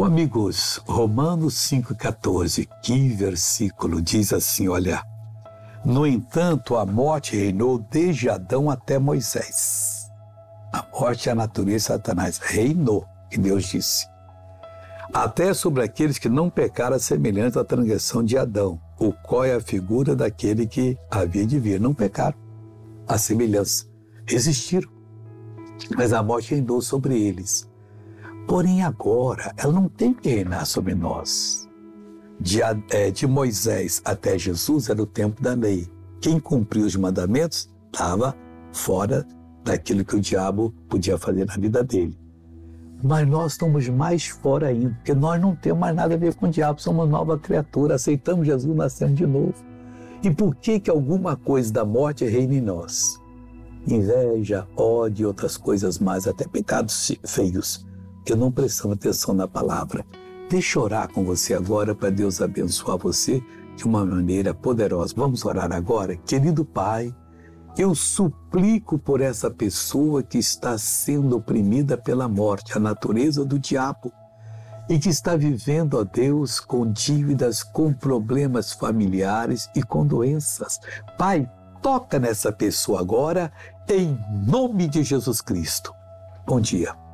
[0.00, 5.02] Oh, amigos, Romanos 5,14, que versículo diz assim: olha.
[5.84, 10.08] No entanto, a morte reinou desde Adão até Moisés.
[10.72, 12.38] A morte a natureza Satanás.
[12.38, 14.06] Reinou, que Deus disse.
[15.12, 19.60] Até sobre aqueles que não pecaram semelhante à transgressão de Adão, o qual é a
[19.60, 21.80] figura daquele que havia de vir.
[21.80, 22.38] Não pecaram.
[23.08, 23.84] A semelhança.
[24.24, 24.88] Resistiram.
[25.96, 27.68] Mas a morte reinou sobre eles.
[28.48, 31.68] Porém, agora, ela não tem que reinar sobre nós.
[32.40, 35.86] De, é, de Moisés até Jesus era o tempo da lei.
[36.18, 38.34] Quem cumpriu os mandamentos estava
[38.72, 39.26] fora
[39.62, 42.18] daquilo que o diabo podia fazer na vida dele.
[43.02, 46.46] Mas nós estamos mais fora ainda, porque nós não temos mais nada a ver com
[46.46, 49.54] o diabo, somos uma nova criatura, aceitamos Jesus, nascemos de novo.
[50.22, 53.20] E por que que alguma coisa da morte reina em nós?
[53.86, 57.86] Inveja, ódio e outras coisas mais, até pecados feios
[58.28, 60.04] que não prestamos atenção na palavra.
[60.50, 63.42] Deixa eu orar com você agora para Deus abençoar você
[63.74, 65.14] de uma maneira poderosa.
[65.16, 66.14] Vamos orar agora?
[66.14, 67.14] Querido Pai,
[67.78, 74.12] eu suplico por essa pessoa que está sendo oprimida pela morte, a natureza do diabo,
[74.90, 80.78] e que está vivendo, ó Deus, com dívidas, com problemas familiares e com doenças.
[81.16, 81.50] Pai,
[81.80, 83.50] toca nessa pessoa agora,
[83.88, 85.94] em nome de Jesus Cristo.
[86.46, 87.07] Bom dia.